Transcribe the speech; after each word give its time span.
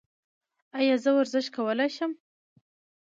ایا 0.79 0.95
زه 1.03 1.09
ورزش 1.17 1.45
کولی 1.55 1.89
شم؟ 1.95 2.11